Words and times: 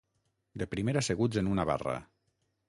De 0.61 0.67
primer 0.71 0.95
asseguts 1.01 1.41
en 1.43 1.51
una 1.57 1.67
barra. 1.73 1.95